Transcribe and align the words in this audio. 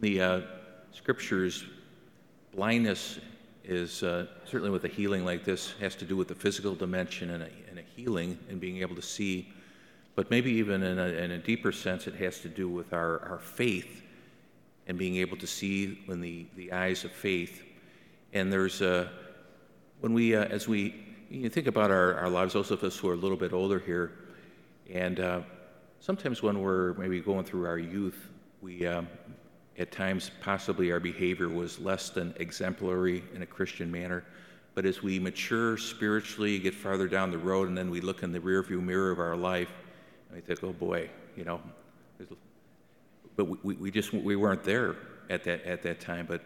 The 0.00 0.20
uh, 0.20 0.40
scriptures, 0.92 1.64
blindness 2.54 3.18
is 3.64 4.04
uh, 4.04 4.26
certainly 4.44 4.70
with 4.70 4.84
a 4.84 4.88
healing 4.88 5.24
like 5.24 5.44
this, 5.44 5.72
has 5.80 5.96
to 5.96 6.04
do 6.04 6.16
with 6.16 6.28
the 6.28 6.36
physical 6.36 6.76
dimension 6.76 7.30
and 7.30 7.42
a, 7.42 7.48
and 7.68 7.80
a 7.80 7.82
healing 7.96 8.38
and 8.48 8.60
being 8.60 8.78
able 8.78 8.94
to 8.94 9.02
see. 9.02 9.52
But 10.14 10.30
maybe 10.30 10.52
even 10.52 10.84
in 10.84 10.98
a, 11.00 11.06
in 11.06 11.32
a 11.32 11.38
deeper 11.38 11.72
sense, 11.72 12.06
it 12.06 12.14
has 12.14 12.40
to 12.40 12.48
do 12.48 12.68
with 12.68 12.92
our, 12.92 13.18
our 13.28 13.38
faith 13.38 14.02
and 14.86 14.96
being 14.96 15.16
able 15.16 15.36
to 15.36 15.46
see 15.48 15.98
in 16.06 16.20
the, 16.20 16.46
the 16.54 16.72
eyes 16.72 17.04
of 17.04 17.10
faith. 17.10 17.64
And 18.32 18.52
there's 18.52 18.80
a, 18.80 19.10
when 19.98 20.14
we, 20.14 20.36
uh, 20.36 20.44
as 20.44 20.68
we 20.68 20.94
you 21.28 21.48
think 21.48 21.66
about 21.66 21.90
our, 21.90 22.14
our 22.14 22.28
lives, 22.28 22.54
those 22.54 22.70
of 22.70 22.84
us 22.84 22.96
who 22.96 23.08
are 23.08 23.14
a 23.14 23.16
little 23.16 23.36
bit 23.36 23.52
older 23.52 23.78
here, 23.80 24.12
and 24.92 25.18
uh, 25.20 25.40
sometimes 26.00 26.42
when 26.42 26.60
we're 26.60 26.94
maybe 26.94 27.20
going 27.20 27.44
through 27.44 27.66
our 27.66 27.78
youth, 27.78 28.28
we, 28.62 28.86
um, 28.86 29.08
at 29.78 29.92
times, 29.92 30.30
possibly 30.40 30.90
our 30.90 30.98
behavior 30.98 31.48
was 31.48 31.78
less 31.78 32.10
than 32.10 32.34
exemplary 32.38 33.22
in 33.34 33.42
a 33.42 33.46
Christian 33.46 33.90
manner. 33.90 34.24
But 34.74 34.84
as 34.84 35.02
we 35.02 35.18
mature 35.18 35.76
spiritually, 35.76 36.58
get 36.58 36.74
farther 36.74 37.08
down 37.08 37.30
the 37.30 37.38
road, 37.38 37.68
and 37.68 37.78
then 37.78 37.90
we 37.90 38.00
look 38.00 38.22
in 38.22 38.32
the 38.32 38.40
rearview 38.40 38.82
mirror 38.82 39.10
of 39.10 39.20
our 39.20 39.36
life, 39.36 39.70
and 40.28 40.36
we 40.36 40.40
think, 40.42 40.62
oh 40.64 40.72
boy, 40.72 41.08
you 41.36 41.44
know, 41.44 41.60
but 43.36 43.64
we, 43.64 43.74
we 43.74 43.90
just 43.90 44.12
we 44.12 44.34
weren't 44.34 44.64
there 44.64 44.96
at 45.30 45.44
that 45.44 45.64
at 45.64 45.82
that 45.82 46.00
time. 46.00 46.26
But 46.26 46.42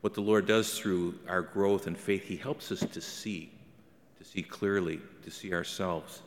what 0.00 0.14
the 0.14 0.20
Lord 0.20 0.46
does 0.46 0.76
through 0.76 1.14
our 1.28 1.42
growth 1.42 1.86
and 1.86 1.96
faith, 1.96 2.24
He 2.24 2.36
helps 2.36 2.72
us 2.72 2.80
to 2.80 3.00
see, 3.00 3.52
to 4.18 4.24
see 4.24 4.42
clearly, 4.42 5.00
to 5.22 5.30
see 5.30 5.52
ourselves, 5.52 6.22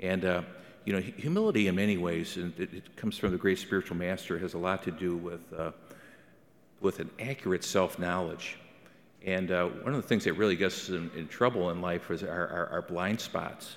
and. 0.00 0.24
Uh, 0.24 0.42
you 0.84 0.92
know, 0.92 1.00
humility 1.00 1.68
in 1.68 1.74
many 1.74 1.96
ways, 1.96 2.36
and 2.36 2.52
it, 2.58 2.72
it, 2.74 2.96
comes 2.96 3.16
from 3.16 3.30
the 3.30 3.38
great 3.38 3.58
spiritual 3.58 3.96
master, 3.96 4.38
has 4.38 4.54
a 4.54 4.58
lot 4.58 4.82
to 4.82 4.90
do 4.90 5.16
with, 5.16 5.52
uh, 5.56 5.70
with 6.80 6.98
an 6.98 7.10
accurate 7.20 7.64
self 7.64 7.98
knowledge. 7.98 8.58
And 9.24 9.52
uh, 9.52 9.66
one 9.66 9.94
of 9.94 10.02
the 10.02 10.08
things 10.08 10.24
that 10.24 10.32
really 10.32 10.56
gets 10.56 10.84
us 10.84 10.88
in, 10.88 11.10
in 11.16 11.28
trouble 11.28 11.70
in 11.70 11.80
life 11.80 12.10
is 12.10 12.24
our, 12.24 12.48
our, 12.48 12.66
our, 12.68 12.82
blind 12.82 13.20
spots. 13.20 13.76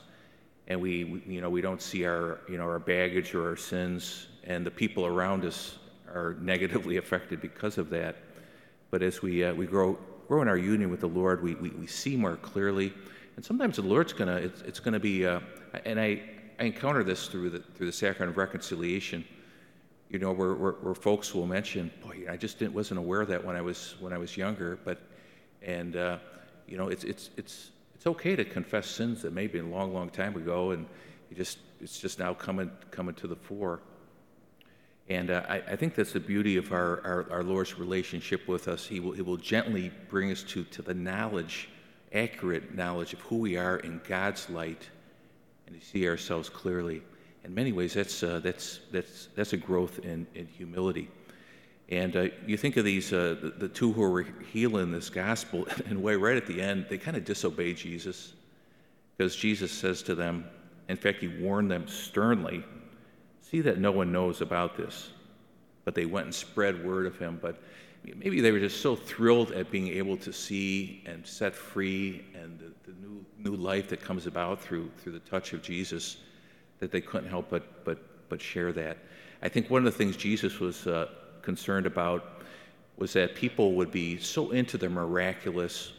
And 0.68 0.82
we, 0.82 1.04
we, 1.04 1.36
you 1.36 1.42
know, 1.42 1.52
we 1.52 1.62
don't 1.62 1.82
see 1.82 2.06
our, 2.06 2.40
you 2.50 2.58
know, 2.58 2.64
our 2.64 2.80
baggage 2.80 3.36
or 3.36 3.50
our 3.50 3.56
sins, 3.56 4.28
and 4.44 4.66
the 4.66 4.72
people 4.72 5.06
around 5.06 5.46
us 5.46 5.78
are 6.12 6.36
negatively 6.42 6.98
affected 7.04 7.42
because 7.42 7.78
of 7.78 7.92
that. 7.92 8.18
But 8.90 9.04
as 9.04 9.22
we, 9.22 9.44
uh, 9.44 9.54
we 9.54 9.68
grow, 9.68 10.00
grow 10.28 10.42
in 10.42 10.48
our 10.48 10.58
union 10.58 10.90
with 10.90 11.02
the 11.02 11.10
Lord, 11.10 11.44
we, 11.44 11.54
we, 11.56 11.70
we 11.70 11.86
see 11.86 12.16
more 12.16 12.38
clearly. 12.38 12.92
And 13.36 13.46
sometimes 13.46 13.76
the 13.76 13.84
Lord's 13.84 14.14
going 14.14 14.30
to, 14.30 14.38
it's, 14.44 14.62
it's 14.62 14.80
going 14.80 14.94
to 14.94 15.00
be, 15.00 15.28
uh, 15.28 15.42
and 15.86 16.00
I, 16.00 16.24
I 16.60 16.64
encounter 16.64 17.04
this 17.04 17.28
through 17.28 17.50
the, 17.50 17.60
through 17.60 17.88
the 17.88 17.94
sacrament 17.94 18.32
of 18.32 18.38
reconciliation, 18.38 19.26
you 20.10 20.20
know, 20.20 20.32
where, 20.32 20.54
where, 20.54 20.74
where 20.74 20.96
folks 20.96 21.34
will 21.34 21.48
mention, 21.48 21.92
boy, 22.02 22.26
I 22.30 22.38
just 22.38 22.62
wasn't 22.62 23.00
aware 23.00 23.22
of 23.22 23.28
that 23.28 23.44
when 23.44 23.56
I 23.56 23.62
was, 23.62 23.96
when 24.00 24.14
I 24.14 24.18
was 24.18 24.38
younger, 24.38 24.80
but, 24.86 25.00
and, 25.62 25.96
uh, 25.98 26.18
you 26.68 26.78
know, 26.78 26.88
it's, 26.88 27.04
it's, 27.04 27.30
it's, 27.36 27.72
it's 27.94 28.08
okay 28.08 28.36
to 28.36 28.46
confess 28.46 28.88
sins 28.88 29.22
that 29.24 29.34
maybe 29.34 29.60
a 29.60 29.66
long, 29.66 29.94
long 29.94 30.10
time 30.10 30.36
ago, 30.38 30.72
and 30.72 30.86
you 31.30 31.36
just, 31.36 31.58
it's 31.82 32.00
just 32.00 32.20
now 32.20 32.34
coming, 32.34 32.72
coming 32.90 33.16
to 33.16 33.28
the 33.28 33.36
fore. 33.36 33.82
And 35.10 35.32
uh, 35.32 35.44
I, 35.50 35.56
I, 35.58 35.76
think 35.76 35.94
that's 35.94 36.14
the 36.14 36.20
beauty 36.20 36.58
of 36.58 36.72
our, 36.72 37.02
our, 37.06 37.28
our, 37.32 37.44
Lord's 37.44 37.78
relationship 37.78 38.48
with 38.48 38.68
us. 38.68 38.88
He 38.88 39.00
will, 39.00 39.12
he 39.12 39.22
will 39.22 39.38
gently 39.38 39.92
bring 40.10 40.32
us 40.32 40.42
to, 40.44 40.64
to 40.64 40.82
the 40.82 40.96
knowledge, 40.96 41.70
accurate 42.12 42.74
knowledge 42.74 43.14
of 43.14 43.20
who 43.22 43.38
we 43.38 43.56
are 43.56 43.78
in 43.78 44.02
God's 44.08 44.50
light 44.50 44.90
and 45.68 45.80
to 45.80 45.86
see 45.86 46.08
ourselves 46.08 46.50
clearly. 46.50 47.02
In 47.44 47.54
many 47.54 47.72
ways, 47.72 47.94
that's, 47.94 48.24
uh, 48.24 48.40
that's, 48.40 48.80
that's, 48.92 49.30
that's 49.36 49.54
a 49.54 49.58
growth 49.58 50.00
in, 50.00 50.26
in 50.34 50.48
humility. 50.48 51.10
And 51.90 52.16
uh, 52.16 52.28
you 52.48 52.58
think 52.58 52.78
of 52.78 52.86
these, 52.86 53.14
uh, 53.14 53.36
the, 53.42 53.54
the, 53.58 53.68
two 53.68 53.92
who 53.92 54.02
were 54.02 54.26
healing 54.52 54.92
this 54.92 55.10
gospel, 55.10 55.68
in 55.90 55.98
a 55.98 56.00
way, 56.00 56.16
right 56.16 56.36
at 56.36 56.48
the 56.48 56.62
end, 56.62 56.88
they 56.90 56.98
kind 56.98 57.16
of 57.16 57.24
disobey 57.26 57.74
Jesus 57.74 58.34
because 59.16 59.36
Jesus 59.36 59.72
says 59.72 60.02
to 60.04 60.16
them, 60.16 60.46
in 60.90 60.98
fact, 60.98 61.20
he 61.20 61.28
warned 61.28 61.72
them 61.72 61.88
sternly, 61.88 62.64
see 63.42 63.62
that 63.62 63.80
no 63.80 63.92
one 63.92 64.12
knows 64.12 64.42
about 64.42 64.76
this. 64.76 65.12
But 65.84 65.96
they 65.96 66.06
went 66.06 66.26
and 66.26 66.36
spread 66.36 66.84
word 66.84 67.06
of 67.06 67.18
him. 67.18 67.40
But 67.42 67.62
maybe 68.14 68.42
they 68.42 68.52
were 68.52 68.60
just 68.60 68.82
so 68.82 68.96
thrilled 68.96 69.52
at 69.52 69.72
being 69.72 69.88
able 69.88 70.18
to 70.18 70.32
see 70.32 71.04
and 71.06 71.26
set 71.26 71.56
free 71.56 72.26
and 72.34 72.60
the, 72.60 72.92
the 72.92 72.98
new, 73.00 73.26
new 73.38 73.56
life 73.56 73.88
that 73.90 74.02
comes 74.02 74.28
about 74.28 74.62
through, 74.62 74.92
through 74.98 75.14
the 75.14 75.20
touch 75.20 75.54
of 75.54 75.62
Jesus 75.62 76.18
that 76.80 76.92
they 76.92 77.02
couldn't 77.02 77.30
help 77.30 77.50
but, 77.50 77.84
but, 77.86 78.30
but 78.30 78.42
share 78.42 78.72
that. 78.74 78.98
I 79.42 79.50
think 79.50 79.70
one 79.70 79.86
of 79.86 79.92
the 79.92 79.98
things 79.98 80.18
Jesus 80.18 80.60
was 80.60 80.88
uh, 80.88 81.10
concerned 81.42 81.86
about 81.86 82.42
was 82.98 83.14
that 83.14 83.36
people 83.36 83.74
would 83.74 83.92
be 83.92 84.20
so 84.20 84.52
into 84.52 84.78
the 84.78 84.90
miraculous 84.90 85.94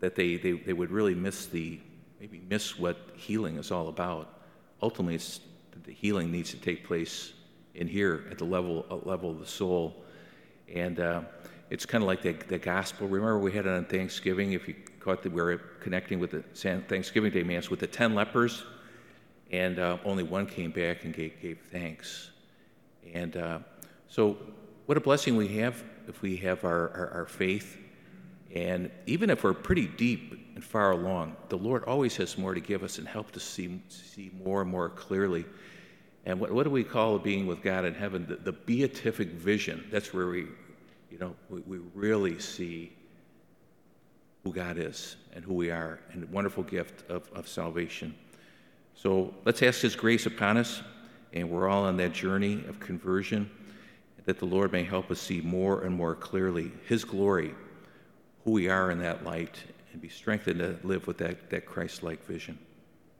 that 0.00 0.14
they, 0.14 0.36
they, 0.36 0.52
they 0.52 0.72
would 0.72 0.90
really 0.90 1.14
miss 1.14 1.46
the, 1.46 1.80
maybe 2.18 2.42
miss 2.48 2.78
what 2.78 2.96
healing 3.14 3.56
is 3.56 3.70
all 3.70 3.88
about. 3.88 4.40
Ultimately, 4.82 5.20
the 5.84 5.92
healing 5.92 6.30
needs 6.30 6.50
to 6.50 6.56
take 6.56 6.84
place 6.84 7.32
in 7.74 7.86
here 7.86 8.24
at 8.30 8.38
the 8.38 8.44
level, 8.44 8.84
level 9.04 9.30
of 9.30 9.38
the 9.38 9.46
soul 9.46 10.04
and 10.74 11.00
uh, 11.00 11.22
it's 11.70 11.86
kind 11.86 12.02
of 12.02 12.08
like 12.08 12.22
the, 12.22 12.32
the 12.32 12.58
gospel. 12.58 13.06
Remember, 13.08 13.38
we 13.38 13.52
had 13.52 13.66
it 13.66 13.72
on 13.72 13.84
Thanksgiving. 13.84 14.52
If 14.52 14.68
you 14.68 14.74
caught 14.98 15.22
that, 15.22 15.32
we 15.32 15.40
were 15.40 15.58
connecting 15.80 16.18
with 16.18 16.32
the 16.32 16.42
Thanksgiving 16.88 17.32
Day 17.32 17.42
Mass 17.42 17.70
with 17.70 17.80
the 17.80 17.86
10 17.86 18.14
lepers, 18.14 18.64
and 19.50 19.78
uh, 19.78 19.98
only 20.04 20.22
one 20.22 20.46
came 20.46 20.70
back 20.70 21.04
and 21.04 21.14
gave, 21.14 21.40
gave 21.40 21.58
thanks. 21.70 22.30
And 23.12 23.36
uh, 23.36 23.58
so, 24.08 24.36
what 24.86 24.96
a 24.96 25.00
blessing 25.00 25.36
we 25.36 25.48
have 25.58 25.82
if 26.08 26.20
we 26.22 26.36
have 26.38 26.64
our, 26.64 26.90
our, 26.90 27.10
our 27.14 27.26
faith. 27.26 27.78
And 28.54 28.90
even 29.06 29.30
if 29.30 29.44
we're 29.44 29.54
pretty 29.54 29.86
deep 29.86 30.52
and 30.56 30.64
far 30.64 30.90
along, 30.90 31.36
the 31.48 31.56
Lord 31.56 31.84
always 31.84 32.16
has 32.16 32.36
more 32.36 32.52
to 32.52 32.60
give 32.60 32.82
us 32.82 32.98
and 32.98 33.06
help 33.06 33.30
to 33.32 33.40
see, 33.40 33.80
see 33.88 34.32
more 34.44 34.62
and 34.62 34.70
more 34.70 34.88
clearly. 34.88 35.44
And 36.26 36.38
what, 36.38 36.52
what 36.52 36.64
do 36.64 36.70
we 36.70 36.84
call 36.84 37.18
being 37.18 37.46
with 37.46 37.62
God 37.62 37.84
in 37.84 37.94
heaven? 37.94 38.26
The, 38.28 38.36
the 38.36 38.52
beatific 38.52 39.28
vision. 39.28 39.86
That's 39.90 40.12
where 40.12 40.26
we, 40.26 40.46
you 41.10 41.18
know, 41.18 41.34
we, 41.48 41.60
we 41.60 41.78
really 41.94 42.38
see 42.38 42.92
who 44.44 44.52
God 44.52 44.78
is 44.78 45.16
and 45.34 45.44
who 45.44 45.54
we 45.54 45.70
are, 45.70 46.00
and 46.12 46.22
the 46.22 46.26
wonderful 46.28 46.62
gift 46.62 47.08
of, 47.10 47.30
of 47.32 47.46
salvation. 47.46 48.14
So 48.94 49.34
let's 49.44 49.62
ask 49.62 49.80
His 49.80 49.96
grace 49.96 50.26
upon 50.26 50.56
us, 50.56 50.82
and 51.32 51.50
we're 51.50 51.68
all 51.68 51.84
on 51.84 51.96
that 51.98 52.12
journey 52.12 52.64
of 52.68 52.80
conversion, 52.80 53.50
that 54.24 54.38
the 54.38 54.46
Lord 54.46 54.72
may 54.72 54.82
help 54.82 55.10
us 55.10 55.20
see 55.20 55.40
more 55.40 55.82
and 55.82 55.94
more 55.94 56.14
clearly 56.14 56.72
His 56.86 57.04
glory, 57.04 57.54
who 58.44 58.52
we 58.52 58.68
are 58.68 58.90
in 58.90 58.98
that 59.00 59.24
light, 59.24 59.56
and 59.92 60.00
be 60.00 60.08
strengthened 60.08 60.58
to 60.58 60.78
live 60.82 61.06
with 61.06 61.18
that, 61.18 61.50
that 61.50 61.66
Christ 61.66 62.02
like 62.02 62.24
vision. 62.26 62.58